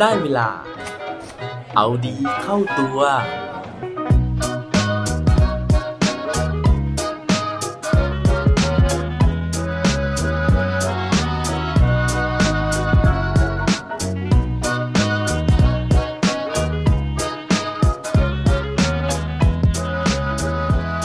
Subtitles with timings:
[0.00, 0.48] ได้เวลา
[1.76, 2.98] เอาดีเข้าตัว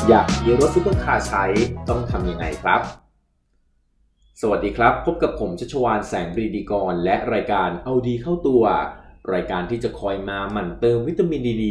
[0.09, 1.43] อยากมีรถซุปเปอร์คาร์ใช้
[1.89, 3.05] ต้องทำยังไงครับ
[4.41, 8.63] สวัสดีครับ พบกับผมชัชวานแสงปรีดีกร และรายการเอาดีเข้าตัว
[9.34, 11.66] รายการที่จะคอยมาหมั่นเติมวิตามินดีด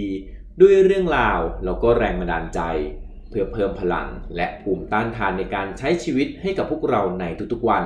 [0.60, 2.60] ด้วยเรื่องราวแล้วก็แรงบันดาลใจ
[3.30, 7.84] เพื่อเพิ่มพลังและภูมิต้านทานในการใช้ชีวิตให้กับพวกเราในทุกๆวัน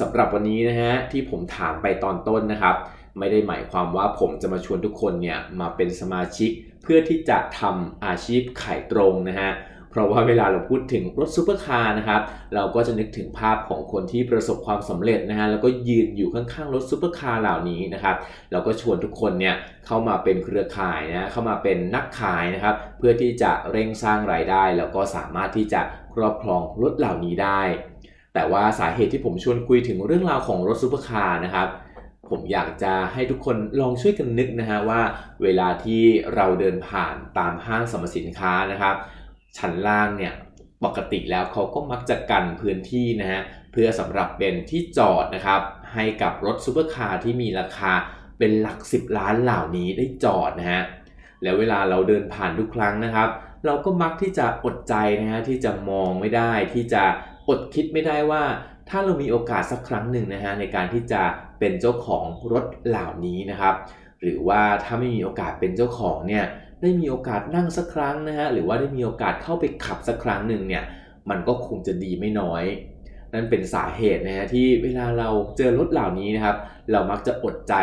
[0.00, 2.76] สำหรับวันนี้นะฮะที่ผมถามไปตอนต้นนะครับ
[3.18, 6.50] ไม่ได้หมายความว่าผมจะมาชวนทุกคนเนี่ยมาเป็นสมาชิก
[6.82, 9.50] เพื่อที่จะทำอาชีพขายตรงนะฮะ
[9.96, 12.20] เพราะว่าเวลาเราพูดถึงรถซูเปอร์คาร์นะครับ
[12.54, 18.16] เราก็จะนึกถึงภาพของคนที่ประสบความสำเร็จนะฮะแล้วก็ยืนอยู่ข้างๆรถซูเปอร์คาร์เหล่านี้นะครับ
[18.52, 19.54] เราก็ชวนทุกคนเนี่ย
[19.86, 25.80] เข้ามาเป็นเครือข่ายนะเข้ามาเป็นนักขายนะครับ เพื่อที่จะเร่งสร้างรายได้ แล้วก็สามารถที่จะ
[26.14, 27.62] ครอบครองรถเหล่านี้ได้
[28.34, 31.68] แต่ว่าสาเหตุที่ผมชวนคุยถึงเรื่องราวของรถซูเปอร์คาร์นะครับ
[32.30, 35.00] ผมอยากจะให้ทุกคนลองช่วยกันนึกนะฮะว่า
[35.42, 36.02] เวลาที่
[36.34, 38.94] เราเดินผ่านตามห้างสรรพสินค้านะครับ
[39.58, 40.32] ชั้นล่างเนี่ย
[40.84, 45.60] ปกติแล้วเขาก็มักจะกันพื้นที่นะฮะเพื่อสำหรับเป็นที่จอดนะครับ
[45.94, 47.92] ให้กับรถซูเปอร์คาร์ที่มีราคา
[48.38, 50.82] เป็นหลัก 10 ล้านเหล่านี้ได้จอดนะฮะ
[51.42, 53.28] แล้วเวลาเราเดินผ่านทุกครั้งนะครับ
[53.66, 57.02] เราก็มักที่จะอดใจนะฮะที่จะมองไม่ได้ที่จะ
[57.48, 58.42] อดคิดไม่ได้ว่า
[58.88, 61.22] ถ้าเรามีโอกาสสักครั้งหนึ่งนะฮะในการที่จะ
[61.58, 63.74] เป็นเจ้าของรถเหล่านี้นะครับ
[64.22, 66.44] หรือว่าถ้าไม่มีโอกาสเป็นเจ้าของเนี่ย
[66.80, 70.84] ได้มีโอกาสนั่งสักครั้งนะฮะหรือว่าได้มีโอกาสเข้าไปขับสักครั้งหนึ่งเนี่ย
[71.30, 72.64] มันก็คงจะดีไม่น้อย
[73.32, 76.56] นั่นเป็นสาเหตุนะฮะที่เวลาเราเจอรถเหล่านี้นะครับ
[76.92, 77.74] เรามักจะอดใจ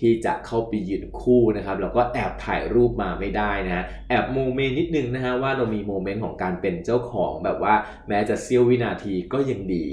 [0.00, 7.74] ที่จะเข้าไปยืนคู่นะครับแล้วก็แอบถ่ายรูปมาไม่ได้นะฮะแอบโมเมนต์นิดนึงนะฮะว่าเรามีโมเมนต์ของการเป็นเจ้าของแบบว่า
[8.08, 9.86] แม้จะเสี้ยววินาทีก็ยังดี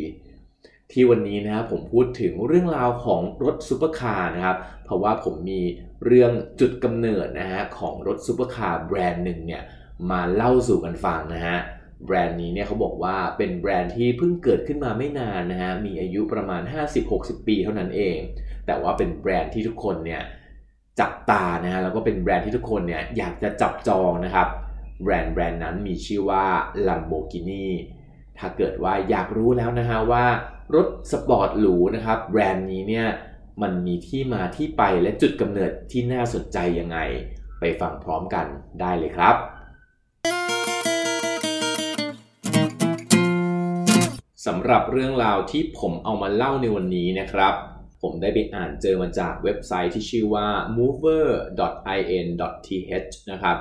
[0.92, 5.62] ที่วันนี้นะครับผมพูดถึงเรื่องราวของรถซูเปอร์คาร์นะครับเพราะว่าผมมี
[6.06, 9.64] เรื่องจุดกำเนิดนะฮะของรถซูเปอร์คาร์แบรนด์หนึ่งเนี่ย
[10.12, 11.58] มาเล่าสู่กันฟังนะฮะ
[12.06, 16.62] แบรนด์นี้เนี่ยเขาบอกว่าเป็นแบรนด์ที่เพิ่งเกิดขึ้นมาไม่นานนะฮะมีอายุประมาณ
[17.06, 18.18] 50-60 ปีเท่านั้นเอง
[18.66, 20.22] แต่ว่าเป็นแบรนด์ที่ทุกคนเนี่ย
[21.00, 24.48] จับตานะฮะแล้วก็เป็นแบรนด์ที่ทุกคนเนี่ยอยากจะจับจองนะครับ
[25.04, 26.46] แบรนด์แบรนด์นั้นมีชื่อว่า
[26.88, 27.66] Lamborghini
[28.40, 30.26] ถ้าเกิดว่าอยากรู้แล้วนะฮะว่า
[30.76, 33.08] รถสปอร์ตหรูนะครับแบรนด์นี้เนี่ย
[33.62, 36.98] มันมีที่มาที่ไปและจุดกำเนิดที่น่าสนใจยังไง
[37.60, 38.46] ไปฟังพร้อมกัน
[38.82, 39.36] ได้เลยครับ
[44.46, 47.54] สำหรับเรื่องราวที่ผมเอามาเล่าในวันนี้นะครับ
[48.02, 50.48] ผมได้ไปอ่านเจอมาจากเว็บไซต์ที่ชื่อว่า
[50.78, 51.54] mover.in.th
[53.32, 53.58] นะครับ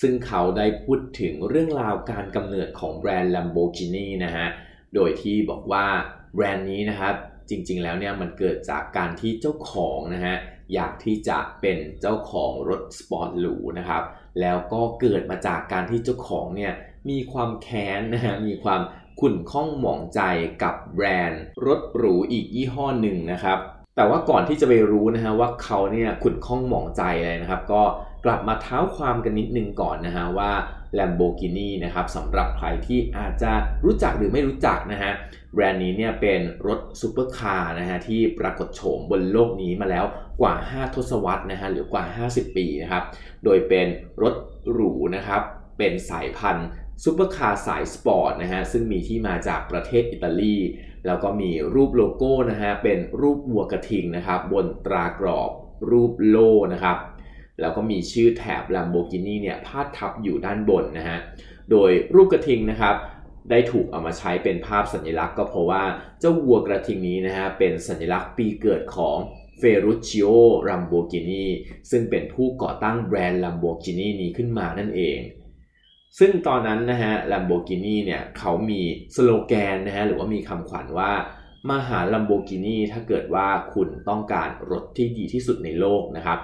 [0.00, 4.46] ซึ่งเขาได้พูดถึงเรื่องราวการกำเนิดของแบรนด์ Lamborghini นะฮะ
[4.94, 5.86] โดยที่บอกว่า
[6.34, 7.14] แบรนด์นี้นะครับ
[7.50, 10.36] จริงๆแล้วเนี่ยมันเกิดจากการที่เจ้าของนะฮะ
[10.74, 14.02] อยากที่จะเป็นเจ้าของรถสปอร์ตหรูนะครับ
[14.40, 16.72] แล้วก็เกิดมาจากการที่เจ้าของเนี่ย
[17.10, 18.80] มีความแค้นนะฮะ มีความ
[19.20, 20.20] ขุ่นข้องหมองใจ
[20.62, 23.58] กับแบรนด์ รถหรูอีกยี่ห้อหนึ่งนะครับ
[23.96, 27.82] แต่ว่าก่อนที่จะไปรู้นะฮะว่าเขาเนี่ยขุ่นข้องหมองใจเลยนะครับ ก็
[28.24, 30.52] กลับมาท้าวความกันนิดนึงก่อนนะฮะว่า
[30.98, 33.52] Lamborghini นะครับสำหรับใครที่อาจจะ
[33.84, 35.12] รู้จักหรือไม่รู้จักนะฮะ
[35.54, 40.04] แบรนด์นี้เนี่ยเป็นรถซูเปอร์คาร์นะฮะที่ปรากฏโฉมบนโลกนี้มาแล้ว
[40.40, 43.02] กว่า 5 ทศวรรษนะฮะหรือกว่า 50 ปีนะครับ
[43.44, 43.86] โดยเป็น
[44.22, 44.34] รถ
[44.72, 45.42] หรูนะครับ
[45.78, 46.68] เป็นสายพันธุ์
[47.04, 50.56] ซูเปอร์คาร์สายสปอร์ตนะฮะซึ่งมีที่มาจากประเทศอิตาลี
[51.06, 55.50] แล้วก็มีรูปโลโก้นะฮะเป็นรูปวัวกระทิงนะครับบนตรากรอบ
[55.90, 56.96] รูปโล่นะครับ
[57.60, 61.18] แล้วก็มีชื่อแถบ Lamborghini เนี่ยพาดทับอยู่ด้านบนนะฮะ
[61.70, 62.96] โดยรูปกระทิงนะครับ
[63.50, 65.82] ได้ถูกเอามาใช้เป็นภาพสัญลักษณ์ก็เพราะว่า
[66.20, 69.18] เจ้าวัวกระทิงนี้นะฮะเป็นสัญลักษณ์ปีเกิดของ
[69.58, 70.28] เฟรุชิโอ
[70.68, 71.44] ลัมโบกินี
[71.90, 75.18] ซึ่งเป็นผู้ก่อตั้งแบรนด์ Lamborghini นี้ขึ้นมานั่นเอง
[76.18, 78.80] ซึ่งตอนนั้นนะฮะ Lamborghini เนี่ยเขามี
[79.14, 81.12] สโลแกนนะฮะหรือว่ามีคำขวัญว่า
[81.68, 86.38] มาหา Lamborghini ถ้าเกิดว่าคุณต้องการรถที่ดีที่สุดในโลกนะครับ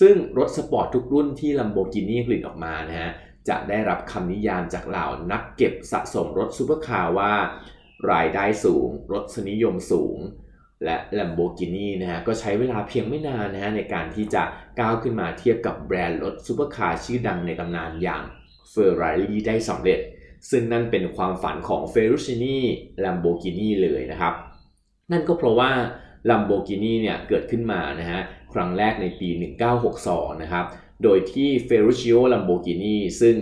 [0.00, 3.10] ซึ่งรถสปอร์ตทุกรุ่นที่ Lamborghini ผลิตออกมานะฮะ
[3.48, 7.32] จะได้รับคำนิยามจากเหล่านักเก็บสะสมรถซูเปอร์คาร์ว่า
[8.10, 10.18] รายได้สูง รสนิยมสูง
[10.84, 14.42] และ Lamborghini นะฮะก็ใช้เวลาเพียงไม่นานนะฮะในการที่จะ
[14.80, 18.22] ก้าวขึ้นมาเทียบกับแบรนด์รถซูเปอร์คาร์ชื่อดังในตำนานอย่าง
[18.72, 20.00] Ferrari ได้สำเร็จ
[20.50, 22.56] ซึ่งนั่นเป็นความฝันของ Ferruccio
[23.04, 24.34] Lamborghini เลยนะครับ
[25.12, 25.70] นั่นก็เพราะว่า
[26.28, 28.20] Lamborghini เนี่ยเกิดขึ้นมานะฮะ
[28.52, 29.28] ครั้งแรกในปี
[29.86, 30.64] 1962 นะครับ
[31.02, 33.36] โดยที่ Ferruccio Lamborghini ซึ่ง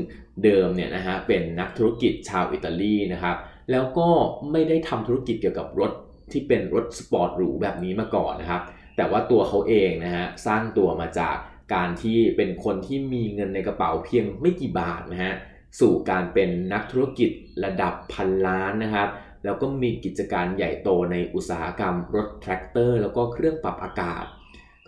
[0.44, 3.36] เดิมเนี่ยนะฮะเป็นนักธุรกิจชาวอิตาลีนะครับ
[3.70, 4.08] แล้วก็
[4.52, 5.92] ไม่ได้ทำธุรกิจเกี่ยวกับรถ
[6.32, 8.62] ที่เป็นรถสปอร์ตหรูแบบนี้มาก่อนนะครับ
[8.96, 11.36] แต่ว่าตัวเขาเองนะฮะสร้างตัวมาจาก
[11.74, 15.34] การที่เป็นคนที่มีเงินในกระเป๋าเพียงไม่กี่บาทนะฮะ
[15.80, 17.30] สู่การเป็นนักธุรกิจ
[17.64, 19.08] ระดับพันล้านนะครับ
[19.44, 24.24] แล้วก็มีกิจการใหญ่โตในอุตสาหกรรมรถแทรกเตอร์ แล้วก็เครื่องปรับอากาศ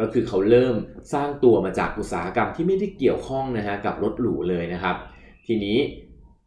[0.01, 0.75] ก็คือเขาเริ่ม
[1.13, 4.97] สร้างตัวมาจากอุตสาหกรรมที่ไม่ได้เกี่ยวข้องนะฮะกับรถหรูเลยนะครับ
[5.47, 5.79] ทีนี้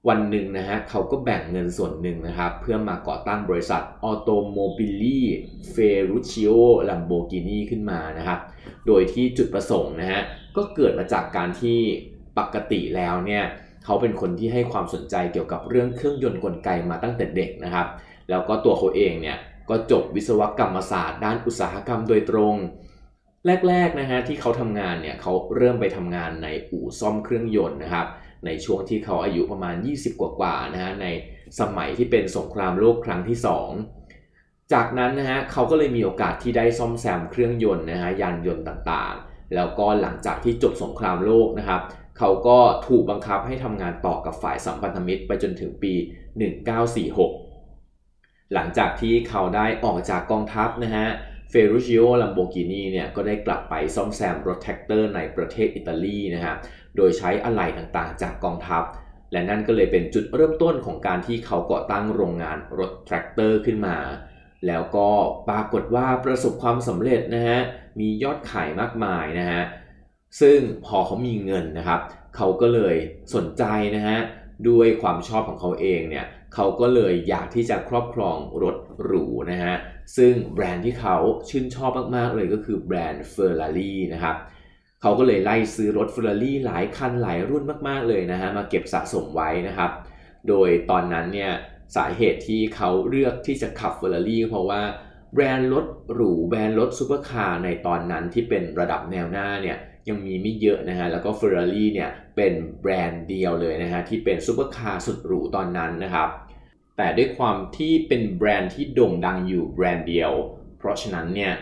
[0.09, 5.17] วันหนึ่งนะฮะเขาก็แบ่งเงินส่วนหนึ่งนะครับ เพื่อมาก่อตั้งบริษัท Automobili
[5.73, 6.55] Ferruccio
[6.89, 8.39] Lamborghini ขึ้นมานะครับ
[8.87, 10.21] โดยที่จุดประสงค์นะฮะ
[10.57, 11.79] ก็เกิดมาจากการที่
[12.39, 13.43] ปกติแล้วเนี่ย
[13.85, 17.87] เขาเป็นคนที่ให้ความสนใจเกี่ยวกับเรื่องเครื่องยนต์กลไกมาตั้งแต่เด็กนะครับ
[18.29, 19.37] แล้วก็ตัวเขาเองเนี่ย
[19.69, 22.55] ก็จบวิศวกรรมศาสตร์ด้านอุตสาหกรรมโดยตรง
[23.67, 28.07] แรกๆนะฮะที่เขาทำงานเนี่ยเขาเริ่มไปทำงานในอู่ซ่อมเครื่องยนต์นะครับ
[28.45, 31.07] ในช่วงที่เขาอายุประมาณ 20 กว่าๆนะฮะใน
[31.59, 33.37] สมัยที่เป็นสงครามโลกครั้งที่
[34.05, 41.81] 2 จากนั้นนะฮะเขาก็เลยมีโอกาสที่ได้ซ่อมแซมเครื่องยนต์นะฮะยานยนต์ต่างๆ แล้วก็หลังจากที่จบสงครามโลกนะครับ
[42.17, 42.57] เขาก็
[42.87, 45.93] ถูกบังคับให้ทำงานต่อกับฝ่ายสัมพันธมิตรไปจนถึงปี
[46.87, 51.07] 1946 หลังจากที่เขาได้ออกจากกองทัพนะฮะ
[51.49, 56.55] Ferruccio Lamborghini เนี่ยก็ได้กลับไปซ่อมแซมรถแทรกเตอร์ในประเทศอิตาลีนะฮะ
[56.95, 58.83] โดยใช้อะไหล่ต่างๆ จากกองทัพ
[59.31, 63.97] และนั่นก็เลยเป็นจุดเริ่มต้นของการที่เขาก่อตั้งโรงงานรถแทรกเตอร์ขึ้นมา
[64.67, 65.09] แล้วก็
[65.49, 67.59] ปรากฏว่าประสบความสำเร็จนะฮะ
[67.99, 69.61] มียอดขายมากมายนะฮะ
[70.41, 71.99] ซึ่งพอเขามีเงินนะครับ
[72.35, 72.95] เขาก็เลย
[73.35, 73.63] สนใจ
[73.95, 74.17] นะฮะ
[74.69, 79.75] ด้วยความชอบของเขาเองเนี่ย เขาก็เลยอยากที่จะครอบครองรถหรูนะฮะ
[80.17, 81.17] ซึ่งแบรนด์ที่เขา
[81.49, 84.35] ชื่นชอบมากๆเลยก็คือแบรนด์ Ferrari นะครับ
[85.01, 89.91] เขาก็เลยไล่ซื้อรถ Ferrari หลายคันหลายรุ่นมากๆเลยนะฮะ มาเก็บสะสมไว้นะครับ
[90.47, 91.51] โดยตอนนั้นเนี่ย
[91.95, 94.81] สาเหตุที่เขาเลือกที่จะขับ Ferrari เพราะว่า
[95.33, 99.77] แบรนด์รถหรูแบรนด์รถซูเปอร์คาร์ในตอนนั้นที่เป็นระดับแนวหน้าเนี่ย
[100.09, 106.29] ยังมีไม่เยอะนะฮะแล้วก็ Ferrari เนี่ยเป็นแบรนด์เดียวเลยนะฮะที่เป็นซูเปอร์คาร์สุดหรูตอนนั้นนะครับ
[106.97, 110.31] แต่ด้วยความที่เป็นแบรนด์ที่โด่งดังอยู่แบรนด์เดียว
[110.77, 111.53] เพราะฉะนั้นเนี่ย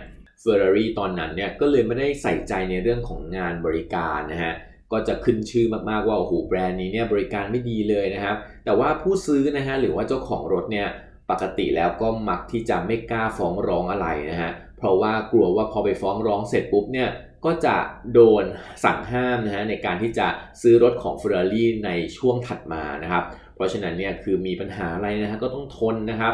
[0.44, 4.54] Ferrari ตอนนั้นเนี่ยก็เลยไม่ได้ใส่ใจในเรื่องของงานบริการนะฮะ
[4.92, 8.36] ก็จะขึ้นชื่อมากๆว่าโอ้โหแบรนด์นี้เนี่ยบริการไม่ดีเลยนะครับ
[8.66, 10.88] แต่ว่าผู้ซื้อนะฮะหรือว่าเจ้าของรถเนี่ย
[11.30, 17.10] ปกติแล้วก็มักที่จะไม่กล้าฟ้องร้องอะไรนะฮะเพราะว่ากลัวว่าพอไปฟ้องร้องเสร็จปุ๊บเนี่ย
[17.48, 17.76] ก็จะ
[18.14, 18.44] โดน
[18.84, 20.28] สั่งห้ามนะฮะในการที่จะ
[20.62, 23.24] ซื้อรถของ Ferrari ในช่วงถัดมานะครับ
[23.56, 26.34] เพราะฉะนั้นเนี่ยคือมีปัญหาอะไรนะฮะก็ต้องทนนะครับ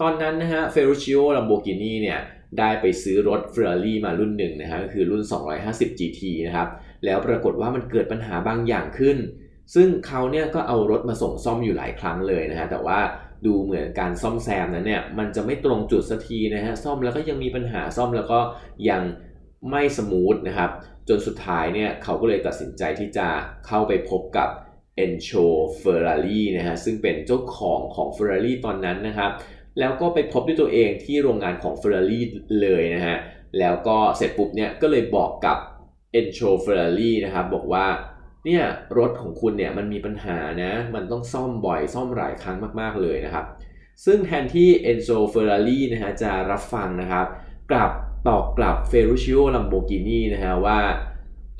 [0.00, 2.20] ตอนนั้นนะฮะ Ferruccio Lamborghini เนี่ย
[2.58, 5.22] ได้ไปซื้อรถ Ferrari มารุ่นหนึ่งนะฮะก็คือรุ่น
[5.60, 6.68] 250 GT นะครับ
[7.04, 9.18] แล้วปรากฏว่ามันเกิดปัญหาบางอย่างขึ้น
[9.74, 12.98] ซึ่งเขาเนี่ยก็เอารถมาส่งซ่อมอยู่หลายครั้งเลยนะฮะแต่ว่า
[13.46, 18.38] ดูเหมือนการซ่อมแซมนั้นเนี่ยมันจะไม่ตรงจุดสักทีนะฮะซ่อมแล้วก็ยังมีปัญหาซ่อมแล้วก็
[18.88, 19.02] ยัง
[19.70, 20.70] ไม่สมูทนะครับ
[21.08, 23.28] จนสุดท้ายเนี่ยเขาก็เลยตัดสินใจที่จะ
[23.66, 24.48] เข้าไปพบกับ
[25.04, 25.46] Enzo
[25.82, 29.30] Ferrari นะฮะซึ่งเป็นเจ้าของของ Ferrari ตอนนั้นนะครับ
[29.78, 32.20] แล้วก็ไปพบด้วยตัวเองที่โรงงานของ Ferrari
[32.60, 33.16] เลยนะฮะ
[33.58, 35.58] แล้วก็เสร็จปุ๊บเนี่ยก็เลยบอกกับ
[36.18, 37.86] Enzo Ferrari นะครับบอกว่า
[38.46, 38.62] เนี่ย
[38.98, 43.44] รถของคุณเนี่ยมันมีปัญหานะมันต้องซ่อมบ่อยซ่อมหลายครั้งมากๆเลยนะครับ
[44.04, 47.26] ซึ่งแทนที่ Enzo Ferrari นะฮะจะรับฟังนะครับ
[47.70, 47.90] กลับ
[48.28, 50.80] ตอบกลับ Ferruccio Lamborghini นะฮะว่า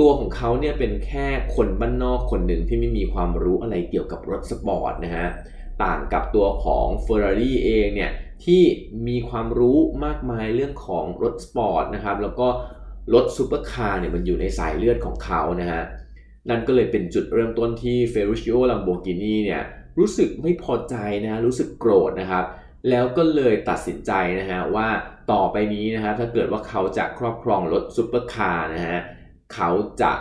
[0.00, 1.26] ตัวของเขาเนี่ยเป็นแค่
[1.57, 5.26] คนบ้านนอกคนหนึ่งที่ไม่มีความรู้อะไรเกี่ยวกับรถสปอร์ตนะฮะ
[5.85, 8.11] ต่างกับตัวของ Ferrari เองเนี่ย
[8.45, 8.62] ที่
[9.09, 12.49] มีความรู้มากมายเรื่องของรถสปอร์ตนะครับแล้วก็
[13.14, 15.83] รถซูเปอร์คาร์เนี่ยมันอยู่ในสายเลือดของเขานะฮะ
[16.50, 19.62] นั่นก็เลยเป็นจุดเริ่มต้นที่ Ferruccio Lamborghini เนี่ย
[19.99, 20.95] รู้สึกไม่พอใจ
[21.26, 22.45] นะรู้สึกโกรธนะครับ
[22.88, 24.88] แล้วก็เลยตัดสินใจนะฮะว่า
[25.32, 29.00] ต่อไปนี้นะฮะถ้าเกิดว่าเขาจะครอบครองรถซูเปอร์คาร์นะฮะ
[29.54, 29.70] เขา
[30.02, 30.12] จะ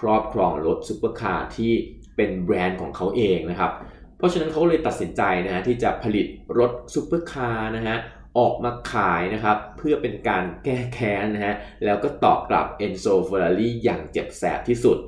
[0.00, 1.72] ครอบครองรถซูเปอร์คาร์ที่
[2.16, 3.72] เป็นแบรนด์ของเขาเองนะครับ
[4.16, 6.26] เพราะฉะนั้นเขาเลยตัดสินใจนะฮะที่จะผลิต
[6.58, 7.96] รถซูเปอร์คาร์นะฮะ
[8.38, 14.98] ออกมาขายนะครับ เพื่อเป็นการแก้แค้นนะฮะแล้วก็ตอบกลับ Enzo Ferrari อย่างเจ็บแสบที่สุด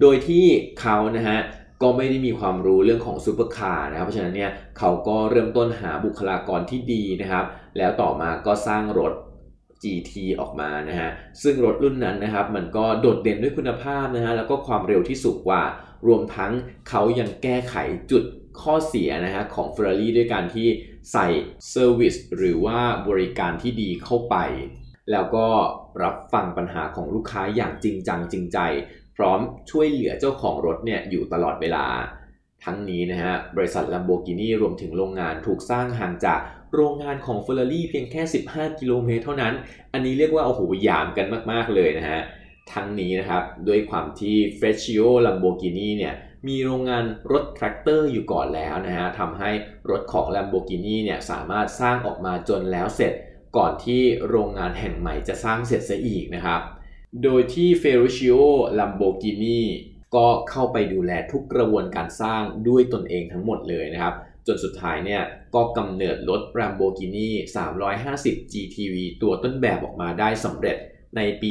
[0.00, 0.46] โดยที่
[0.80, 1.38] เขานะฮะ
[1.82, 7.44] ก็ไม่ได้มีความรู้เรื่องของซูเปอร์คาร์นะครับ เพราะฉะนั้นเนี่ยเขาก็เริ่มต้นหาบุคลากรที่ดีนะครับ
[7.78, 9.12] แล้วต่อมาก็สร้างรถ
[9.82, 11.10] GT ออกมานะฮะ
[11.42, 15.62] ซึ่งรถรุ่นนั้นนะครับ มันก็โดดเด่นด้วยคุณภาพนะฮะ แล้วก็ความเร็วที่สูงกว่า
[16.06, 16.52] รวมทั้ง
[16.88, 17.76] เขายังแก้ไข
[18.10, 18.22] จุด
[18.62, 20.68] ข้อเสียนะฮะของ Ferrari ด้วยการที่
[21.12, 21.26] ใส่
[21.70, 24.36] เซอร์วิสหรือว่าบริการที่ดีเข้าไป
[25.12, 25.46] แล้วก็
[26.02, 28.58] รับฟังปัญหาของลูกค้าอย่างจริงจังจริงใจ
[29.16, 29.40] พร้อม
[29.70, 31.86] ช่วยเหลือเจ้าของรถเนี่ยอยู่ตลอดเวลา
[32.64, 36.40] ทั้งนี้นะฮะบริษัท Lamborghini รวมถึงโรงงานถูกสร้างห่างจาก
[36.74, 39.54] โรงงานของ Ferrari เพียงแค่ 15 กิโลเมตรเท่านั้น
[39.92, 42.20] อันนี้เรียกว่าโอ้โหยามกันมากๆเลยนะฮะ
[42.72, 46.14] ทั้งนี้นะครับด้วยความที่ f r e s c i o Lamborghini เนี่ย
[46.48, 49.50] มีโรงงานรถแทรกเตอร์อยู่ก่อนแล้วนะฮะทำให้
[49.90, 53.12] รถของ Lamborghini เนี่ยสามารถสร้างออกมาจนแล้วเสร็จ
[53.56, 56.60] ก่อนที่โรงงานแห่งใหม่จะสร้างเสร็จซะอีกนะครับ
[57.22, 58.40] โดยที่ Ferruccio
[58.78, 59.60] Lamborghini
[60.14, 64.14] ก็เข้าไปดูแลทุกกระบวนการสร้างด้วยตนเองทั้งหมดเลยนะครับ
[64.46, 65.22] จนสุดท้ายเนี่ย
[65.54, 67.28] ก็กำเนิดรถ Lamborghini
[67.90, 70.76] 350 GTV ตัวต้นแบบออกมาได้สำเร็จ
[71.16, 71.50] ในปี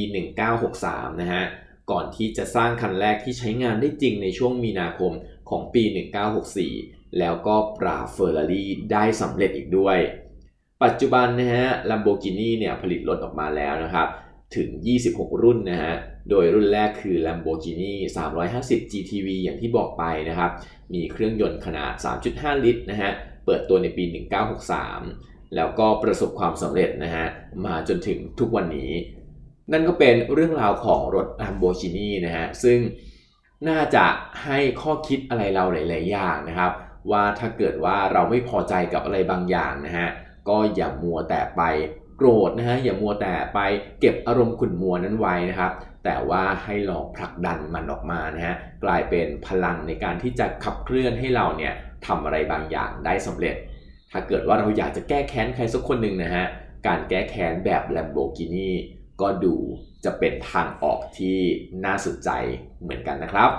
[0.62, 1.44] 1963 นะฮะ
[1.92, 5.14] ก่อนที่จะสร้างคันแรกที่ใช้งานได้จริงในช่วงมีนาคม
[5.50, 5.84] ของปี
[6.52, 9.98] 1964 แล้วก็ปราเฟอร์รารี่ได้สำเร็จอีกด้วย
[10.84, 14.08] ปัจจุบันนะฮะ Lamborghini เนี่ยผลิตรถออกมาแล้วนะครับ
[14.56, 14.70] ถึง
[15.08, 15.94] 26 รุ่นนะฮะ
[16.30, 17.94] โดยรุ่นแรกคือ Lamborghini
[18.44, 20.52] 350 GTV อย่างที่บอกไปนะครับ
[20.94, 21.94] มีเครื่องยนต์ขนาด
[22.30, 23.12] 3.5 ลิตรนะฮะ
[23.46, 24.04] เปิดตัวในปี
[24.80, 27.26] 1963 แล้วก็ประสบความสำเร็จนะฮะ
[27.66, 28.92] มาจนถึงทุกวันนี้
[29.72, 32.80] นั่นก็เป็นเรื่องราวของรถ Lamborghini นะฮะ ซึ่ง
[33.70, 34.06] น่าจะ
[34.46, 36.72] ให้ข้อคิดอะไรเราหลาย ๆ อย่างนะครับ
[37.12, 40.08] ว่าถ้าเกิดว่าเราไม่พอใจกับอะไรบางอย่างนะฮะ
[40.50, 41.62] ก็อย่ามัวแต่ไป
[42.24, 43.60] โกรธนะฮะอย่ามัวแต่ไป
[44.00, 45.72] เก็บอารมณ์ขุ่นมัวนั้นไว้นะครับ
[46.06, 51.74] แต่ว่าให้ลองผลักดันมันออกมานะฮะกลายเป็นพลังในการที่จะขับเคลื่อนให้เราเนี่ย
[52.06, 53.56] ทำอะไรบางอย่างได้สำเร็จ
[54.12, 56.46] ถ้าเกิดว่าเราอยากจะแก้แค้นใครสักคนหนึ่งนะฮะ
[56.88, 58.70] การแก้แค้นแบบ Lamborghini
[59.22, 59.56] ก็ดู
[60.06, 61.38] จะเป็นทางออกที่
[61.86, 62.30] น่าสนใจ
[62.82, 63.52] เหมือนกันนะครับ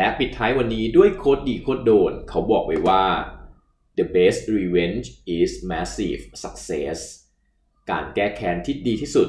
[0.00, 3.04] และปิดท้ายวันนี้ด้วยโคดดีโคดโดน เขาบอกไว้ว่า
[3.98, 5.06] the best revenge
[5.38, 6.98] is massive success
[7.90, 9.28] การแก้แค้นที่ดีที่สุด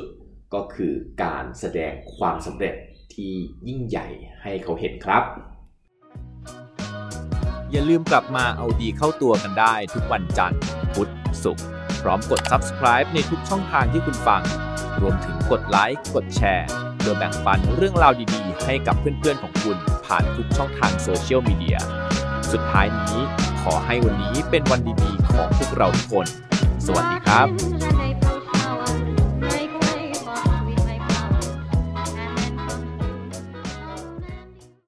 [0.54, 2.76] ก็คือการแสดงความสำเร็จ
[3.14, 3.34] ที่
[3.68, 4.08] ยิ่งใหญ่
[4.42, 5.24] ให้เขาเห็นครับ
[7.72, 10.62] อย่าลืมกลับมาเอาดีเข้าตัวกันได้ทุกวันจันทร์
[10.94, 11.12] พุธ
[11.44, 11.66] ศุกร์
[12.02, 14.42] พร้อมกด subscribe ในทุกช่องทางที่คุณฟัง
[15.02, 16.68] รวมถึงกดไลค์ กดแชร์
[17.02, 21.78] โดยแบ่งปันเรื่องราวดีๆ ให้กับเพื่อนๆของคุณ ผ่านทุกช่องทางโซเชียลมีเดีย
[22.51, 23.20] สุดท้ายนี้
[23.62, 26.28] ขอให้วันนี้เป็นวันดีๆของพวกเราทุกคน
[26.86, 27.99] สวัสดีครับ